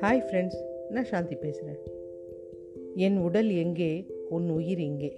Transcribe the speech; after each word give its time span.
Hi 0.00 0.22
friends 0.22 0.56
நான் 0.90 1.04
சாந்தி 1.04 1.34
பேசுகிறேன் 1.34 1.78
என் 2.94 3.18
உடல் 3.18 3.50
எங்கே 3.50 4.04
உன் 4.28 4.50
உயிர் 4.50 4.78
எங்கே? 4.78 5.12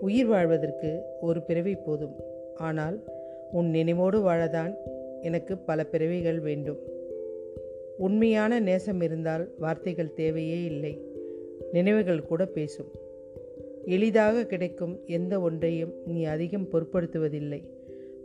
உயிர் 0.00 0.26
வாழ்வதற்கு 0.26 1.00
ஒரு 1.20 1.42
பிறவி 1.42 1.74
போதும். 1.74 2.14
ஆனால் 2.54 3.04
உன் 3.52 3.70
நினைவோடு 3.70 4.24
வாழதான் 4.28 4.74
எனக்கு 5.22 5.58
பல 5.58 5.84
பிறவிகள் 5.84 6.40
வேண்டும். 6.40 6.78
உண்மையான 7.98 8.60
நேசம் 8.60 9.00
இருந்தால் 9.00 9.54
வார்த்தைகள் 9.58 10.12
தேவையே 10.12 10.62
இல்லை. 10.62 11.00
நினைவுகள் 11.72 12.22
கூட 12.22 12.46
பேசும். 12.46 12.90
எளிதாக 13.84 14.46
கிடைக்கும் 14.46 15.00
எந்த 15.06 15.40
ஒன்றையும் 15.40 15.94
நீ 16.06 16.24
அதிகம் 16.24 16.68
பொருட்படுத்துவதில்லை. 16.72 17.62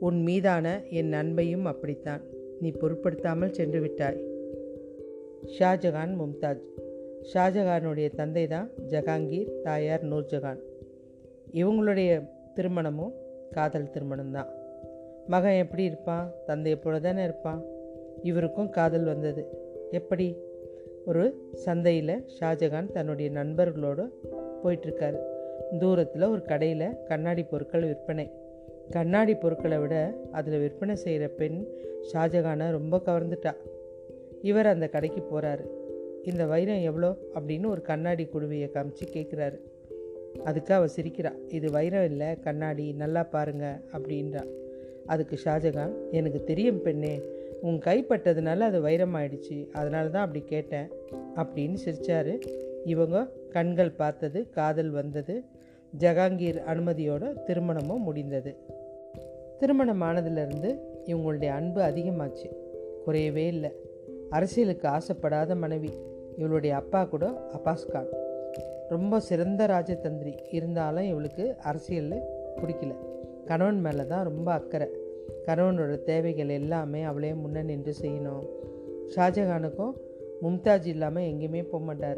உன் 0.02 0.21
மீதான 0.21 0.81
என் 0.89 1.11
அன்பையும் 1.11 1.63
அப்படித்தான். 1.63 2.21
நீ 2.61 2.71
பொருட்படுத்தாமல் 2.71 3.54
சென்று 3.54 3.79
விட்டாய். 3.79 4.24
ஷாஜகான் 5.60 6.14
மும்தாஜ். 6.18 6.61
ஷாஜகானுடைய 7.33 8.15
தந்தை 8.15 8.47
தான் 8.47 8.69
ஜஹாங்கீர் 8.89 9.61
தாயார் 9.64 10.04
நூர்ஜஹான். 10.04 10.60
இவங்களுடைய 11.51 12.29
திருமணமும் 12.55 13.14
காதல் 13.51 13.89
திருமணம் 13.89 14.32
தான் 14.32 14.47
மகன் 15.27 15.57
எப்படி 15.57 15.83
இருப்பான்? 15.83 16.33
தந்தை 16.46 16.75
போல 16.75 16.99
தானே 16.99 17.24
இருப்பான்? 17.24 17.63
இவருக்கும் 18.24 18.69
காதல் 18.69 19.04
வந்தது. 19.04 19.46
எப்படி? 19.91 20.38
ஒரு 21.05 21.49
சந்தையில் 21.54 22.25
ஷாஜகான் 22.39 22.91
தன்னுடைய 22.91 23.32
நண்பர்களோடு 23.32 24.07
போயிட்டுருக்காரு. 24.63 25.19
தூரத்தில் 25.79 26.21
ஒரு 26.21 26.41
கடையில் 26.41 27.04
கண்ணாடி 27.05 27.43
பொருட்கள் 27.43 27.82
விற்பனை. 27.82 28.32
கண்ணாடி 28.91 29.33
பொருட்களை 29.36 29.77
விட 29.77 29.95
அதில் 30.31 30.59
விற்பனை 30.59 30.95
செய்கிற 30.95 31.27
பெண் 31.27 31.59
ஷாஜகானை 32.11 32.67
ரொம்ப 32.72 32.95
கவர்ந்துட்டா. 33.05 33.53
இவர் 34.41 34.67
அந்த 34.67 34.88
கடைக்கு 34.88 35.21
போகிறாரு 35.31 35.66
இந்த 36.23 36.45
வைரம் 36.45 36.81
எவ்வளோ 36.81 37.09
அப்படின்னு 37.35 37.67
ஒரு 37.67 37.81
கண்ணாடி 37.81 38.23
குடுவையை 38.33 38.69
காமிச்சு 38.73 39.05
கேட்குறாரு 39.13 39.59
அதுக்கு 40.43 40.73
அவள் 40.73 40.95
சிரிக்கிறா. 40.95 41.31
இது 41.47 41.71
வைரம் 41.71 42.05
இல்லை 42.05 42.39
கண்ணாடி 42.39 42.85
நல்லா 42.93 43.23
பாருங்க 43.23 43.66
அப்படின்றா. 43.93 44.43
அதுக்கு 45.05 45.38
ஷாஜகான் 45.45 45.94
எனக்கு 46.11 46.44
தெரியும் 46.44 46.81
பெண்ணே 46.81 47.13
உன் 47.61 47.79
கைப்பட்டதுனால 47.85 48.59
அது 48.59 48.81
வைரம் 48.81 49.16
ஆயிடுச்சு 49.16 49.57
அதனால 49.71 50.09
தான் 50.09 50.25
அப்படி 50.25 50.44
கேட்டேன் 50.45 50.89
அப்படின்னு 51.35 51.77
சிரிச்சாரு. 51.85 52.35
இவங்க 52.85 53.17
கண்கள் 53.49 53.91
பார்த்தது 53.91 54.49
காதல் 54.49 54.89
வந்தது 54.89 55.35
ஜஹாங்கீர் 55.94 56.59
அனுமதியோட 56.71 57.23
திருமணமும் 57.47 58.05
முடிந்தது. 58.07 58.51
திருமணம் 59.61 60.01
ஆனதுலேருந்து 60.01 60.79
இவங்களுடைய 61.05 61.47
அன்பு 61.47 61.81
அதிகமாச்சு. 61.81 62.55
குறையவே 63.07 63.47
இல்லை. 63.47 63.71
அரசியலுக்கு 64.29 64.87
ஆசைப்படாத 64.87 65.55
மனைவி 65.55 65.89
இவளுடைய 66.37 66.75
அப்பா 66.75 67.03
கூட 67.03 67.49
அப்பாஸ்கான். 67.51 68.07
ரொம்ப 68.89 69.19
சிறந்த 69.19 69.67
ராஜதந்திரி. 69.67 70.37
இருந்தாலும் 70.51 71.03
இவளுக்கு 71.03 71.55
அரசியலில் 71.63 72.21
பிடிக்கல. 72.55 72.95
கணவன் 73.45 73.79
மேலே 73.79 74.05
தான் 74.05 74.23
ரொம்ப 74.23 74.51
அக்கறை. 74.51 74.87
கணவனோட 75.45 76.03
தேவைகள் 76.03 76.49
எல்லாமே 76.49 77.03
அவளே 77.03 77.31
முன்ன 77.31 77.63
நின்று 77.63 77.93
செய்யணும். 78.01 78.45
ஷாஜகானுக்கும் 79.15 79.93
மும்தாஜ் 80.41 80.85
இல்லாமல் 80.85 81.23
எங்கேயுமே 81.23 81.63
போக 81.63 81.83
மாட்டார். 81.83 82.17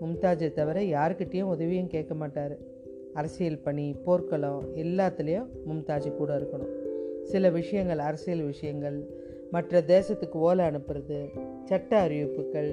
மும்தாஜை 0.00 0.52
தவிர 0.52 0.80
யாருக்கிட்டேயும் 0.80 1.42
உதவியும் 1.42 1.86
கேட்க 1.86 2.14
மாட்டார். 2.14 2.74
அரசியல் 3.16 3.58
பணி 3.58 3.86
போர்க்களம் 4.04 4.60
எல்லாத்துலேயும் 4.76 5.48
மும்தாஜ் 5.68 6.14
கூட 6.14 6.38
இருக்கணும். 6.38 6.74
சில 7.22 7.50
விஷயங்கள் 7.50 7.98
அரசியல் 7.98 8.44
விஷயங்கள் 8.44 8.98
மற்ற 9.50 9.80
தேசத்துக்கு 9.80 10.38
ஓலை 10.48 10.64
அனுப்புறது 10.64 11.18
சட்ட 11.64 11.98
அறிவிப்புகள் 11.98 12.70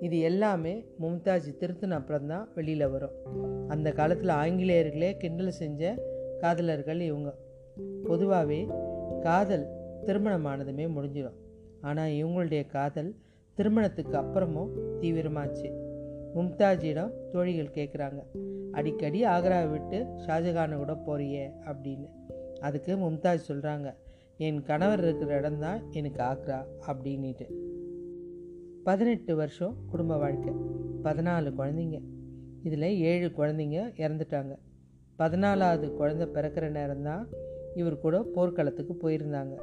இது 0.00 0.18
எல்லாமே 0.18 0.72
மும்தாஜ் 1.00 1.48
திருத்தின 1.60 1.90
அப்புறம் 1.90 2.26
தான் 2.26 2.48
வெளியில் 2.54 2.88
வரும். 2.88 3.16
அந்த 3.68 3.92
காலத்தில் 3.92 4.36
ஆங்கிலேயர்களே 4.42 5.16
கிண்டல் 5.16 5.58
செஞ்ச 5.60 5.94
காதலர்கள் 6.38 7.00
இவங்க. 7.00 7.30
பொதுவாகவே 8.04 8.60
காதல் 9.20 9.66
திருமணமானதுமே 10.04 10.86
முடிஞ்சிடும். 10.96 11.38
ஆனால் 11.80 12.10
இவங்களுடைய 12.10 12.66
காதல் 12.66 13.10
திருமணத்துக்கு 13.54 14.16
அப்புறமும் 14.18 14.70
தீவிரமாச்சு. 15.00 15.68
மும்தாஜிடம் 16.36 17.12
தோழிகள் 17.32 17.74
கேட்குறாங்க 17.74 18.20
அடிக்கடி 18.72 19.24
ஆக்ராவை 19.24 19.70
விட்டு 19.70 19.98
ஷாஜகானை 20.26 20.76
கூட 20.76 20.94
போறியே 21.06 21.44
அப்படின்னு. 21.64 22.08
அதுக்கு 22.60 22.96
மும்தாஜ் 22.96 23.48
சொல்கிறாங்க 23.48 23.94
என் 24.36 24.62
கணவர் 24.62 25.02
இருக்கிற 25.02 25.36
இடம் 25.36 25.58
தான் 25.58 25.92
எனக்கு 25.92 26.22
ஆக்ரா 26.22 26.58
அப்படின்ட்டு 26.86 27.46
பதினெட்டு 28.84 29.36
வருஷம் 29.36 29.76
குடும்ப 29.90 30.16
வாழ்க்கை. 30.16 30.52
பதினாலு 31.02 31.48
குழந்தைங்க. 31.58 31.98
இதில் 32.62 32.98
ஏழு 32.98 33.32
குழந்தைங்க 33.36 33.78
இறந்துட்டாங்க. 33.96 34.52
பதினாலாவது 35.18 35.86
குழந்தை 35.92 36.26
பிறக்கிற 36.26 36.66
நேரம்தான் 36.78 37.24
இவர் 37.74 37.98
கூட 37.98 38.22
போர்க்களத்துக்கு 38.34 38.94
போயிருந்தாங்க. 39.02 39.54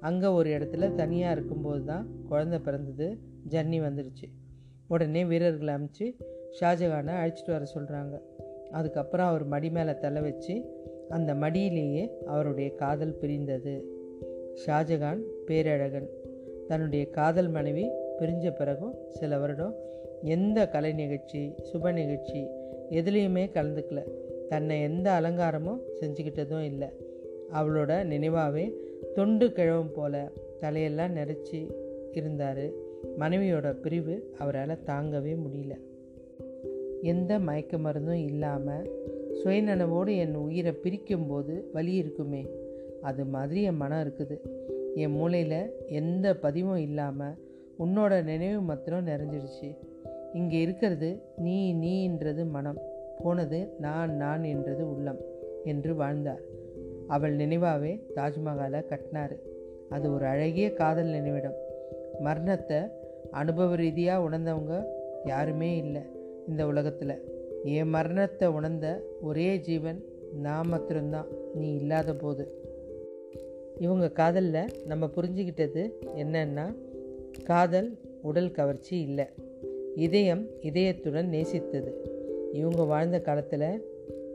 அங்கே 0.00 0.26
ஒரு 0.26 0.50
இடத்துல 0.50 0.94
தனியாக 0.94 1.34
இருக்கும்போது 1.36 1.84
தான் 1.84 2.08
குழந்தை 2.28 2.58
பிறந்தது. 2.58 3.20
ஜன்னி 3.48 3.78
வந்துடுச்சு 3.86 4.26
உடனே 4.88 5.24
வீரர்களை 5.24 5.74
அமுச்சு 5.74 6.14
ஷாஜகானை 6.60 7.14
அழைச்சிட்டு 7.14 7.50
வர 7.50 7.64
சொல்கிறாங்க 7.74 8.20
அதுக்கப்புறம் 8.70 9.26
அவர் 9.26 9.44
மடி 9.44 9.70
மேலே 9.70 9.94
தலை 9.94 10.22
வச்சு 10.22 10.62
அந்த 11.08 11.34
மடியிலேயே 11.34 12.08
அவருடைய 12.24 12.74
காதல் 12.74 13.18
பிரிந்தது. 13.18 13.84
ஷாஜகான் 14.66 15.20
பேரழகன். 15.46 16.08
தன்னுடைய 16.68 17.10
காதல் 17.10 17.48
மனைவி 17.48 17.90
பிரிஞ்ச 18.18 18.50
பிறகும் 18.50 18.94
சில 19.08 19.38
வருடம் 19.38 19.74
எந்த 20.22 20.68
கலை 20.68 20.92
நிகழ்ச்சி 20.92 21.54
சுப 21.72 21.92
நிகழ்ச்சி 21.92 22.46
எதுலேயுமே 22.90 23.50
கலந்துக்கல. 23.50 24.02
தன்னை 24.48 24.82
எந்த 24.82 25.20
அலங்காரமும் 25.20 25.80
செஞ்சுக்கிட்டதும் 26.00 26.64
இல்லை. 26.64 26.88
அவளோட 27.52 28.04
நினைவாகவே 28.04 28.72
தொண்டு 29.14 29.46
கிழவும் 29.46 29.92
போல 29.92 30.30
தலையெல்லாம் 30.60 31.12
நெரிச்சி 31.12 31.74
இருந்தார். 32.12 32.83
மனைவியோட 33.18 33.72
பிரிவு 33.72 34.34
அவரால் 34.38 34.82
தாங்கவே 34.86 35.36
முடியல. 35.44 35.74
எந்த 37.02 37.38
மயக்க 37.38 37.78
மருந்தும் 37.78 38.24
இல்லாமல் 38.24 38.90
சுயநனவோடு 39.44 40.16
என் 40.16 40.34
உயிரை 40.34 40.72
பிரிக்கும்போது 40.82 41.64
வலி 41.72 41.94
இருக்குமே. 41.94 42.46
அது 43.02 43.24
மாதிரி 43.24 43.62
என் 43.62 43.76
மனம் 43.76 44.02
இருக்குது. 44.04 44.36
என் 44.94 45.10
மூளையில் 45.10 45.72
எந்த 45.86 46.36
பதிவும் 46.36 46.76
இல்லாமல் 46.76 47.36
உன்னோட 47.78 48.22
நினைவு 48.22 48.60
மாத்திரம் 48.60 49.06
நிறைஞ்சிடுச்சு. 49.06 49.76
இங்கே 50.32 50.60
இருக்கிறது 50.60 51.22
நீ 51.36 51.74
நீன்றது 51.74 52.48
மனம். 52.50 52.80
போனது 53.22 53.74
நான் 53.78 54.16
நான் 54.16 54.44
என்றது 54.44 54.94
உள்ளம் 54.94 55.20
என்று 55.64 55.94
வாழ்ந்தார். 55.94 56.40
அவள் 57.06 57.36
நினைவாகவே 57.36 57.92
தாஜ்மஹாலை 58.16 58.86
கட்டினார். 58.86 59.36
அது 59.88 60.12
ஒரு 60.12 60.24
அழகிய 60.24 60.72
காதல் 60.72 61.06
நினைவிடம். 61.06 61.54
மரணத்தை 62.20 62.78
அனுபவ 63.34 63.74
ரீதியாக 63.74 64.24
உணர்ந்தவங்க 64.28 64.74
யாருமே 65.24 65.76
இல்லை 65.76 66.02
இந்த 66.48 66.66
உலகத்தில். 66.66 67.14
என் 67.64 67.88
மரணத்தை 67.88 68.48
உணர்ந்த 68.48 68.86
ஒரே 69.20 69.58
ஜீவன் 69.58 70.02
நான் 70.42 70.68
மாத்திரம்தான். 70.68 71.26
நீ 71.54 71.74
இல்லாத 71.74 72.14
போது. 72.14 72.44
இவங்க 73.78 74.10
காதலில் 74.10 74.70
நம்ம 74.86 75.06
புரிஞ்சுக்கிட்டது 75.06 75.82
என்னன்னா 76.16 76.66
காதல் 77.44 77.98
உடல் 78.22 78.50
கவர்ச்சி 78.50 79.00
இல்லை. 79.00 79.26
இதயம் 79.94 80.46
இதயத்துடன் 80.60 81.30
நேசித்தது. 81.30 81.90
இவங்க 82.52 82.82
வாழ்ந்த 82.82 83.20
காலத்தில் 83.20 83.68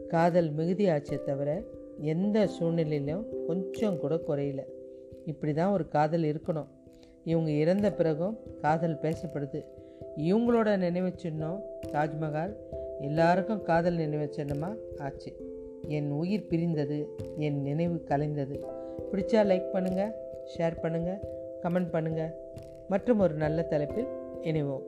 காதல் 0.07 0.51
மிகுதி 0.51 0.85
ஆச்சே 0.85 1.23
தவிர 1.23 1.63
எந்த 1.99 2.47
சூழ்நிலையிலும் 2.47 3.25
கொஞ்சம் 3.47 3.99
கூட 3.99 4.15
குறையல. 4.15 4.61
இப்படி 5.25 5.53
தான் 5.53 5.71
ஒரு 5.71 5.87
காதல் 5.87 6.21
இருக்கணும். 6.21 6.69
இவங்க 7.23 7.51
இறந்த 7.51 7.91
பிறகும் 7.91 8.39
காதல் 8.61 8.99
பேசப்படுது. 9.01 9.65
இவங்களோட 10.17 10.77
நினைவு 10.77 11.11
சின்னம் 11.15 11.63
தாஜ்மஹால். 11.87 12.53
எல்லாருக்கும் 13.01 13.63
காதல் 13.63 13.95
நினைவு 13.95 14.33
சின்னமாக 14.33 14.75
ஆச்சு. 14.97 15.35
என் 15.87 16.11
உயிர் 16.11 16.47
பிரிந்தது 16.47 17.07
என் 17.37 17.61
நினைவு 17.61 18.03
கலைந்தது. 18.07 18.63
பிடிச்சா 19.11 19.41
லைக் 19.51 19.65
பண்ணுங்கள் 19.73 20.11
ஷேர் 20.57 20.77
பண்ணுங்கள் 20.81 21.19
கமெண்ட் 21.63 21.93
பண்ணுங்கள் 21.93 22.31
மற்றும் 22.89 23.19
ஒரு 23.19 23.33
நல்ல 23.33 23.61
தலைப்பில் 23.61 24.07
இணைவோம். 24.41 24.83